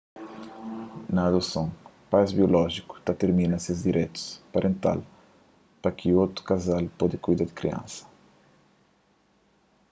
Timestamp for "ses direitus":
3.65-4.23